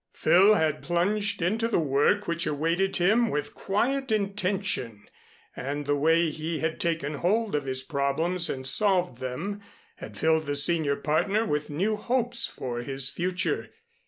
Phil 0.13 0.55
had 0.55 0.81
plunged 0.81 1.43
into 1.43 1.67
the 1.67 1.77
work 1.77 2.27
which 2.27 2.47
awaited 2.47 2.97
him 2.97 3.29
with 3.29 3.53
quiet 3.53 4.11
intention, 4.11 5.07
and 5.55 5.85
the 5.85 5.95
way 5.95 6.31
he 6.31 6.57
had 6.57 6.79
taken 6.79 7.13
hold 7.13 7.53
of 7.53 7.65
his 7.65 7.83
problems 7.83 8.49
and 8.49 8.65
solved 8.65 9.19
them, 9.19 9.61
had 9.97 10.17
filled 10.17 10.47
the 10.47 10.55
senior 10.55 10.95
partner 10.95 11.45
with 11.45 11.69
new 11.69 11.97
hopes 11.97 12.47
for 12.47 12.79
his 12.79 13.09
future. 13.11 13.69